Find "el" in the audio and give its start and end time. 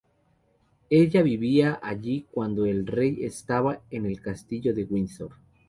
2.65-2.87, 4.07-4.19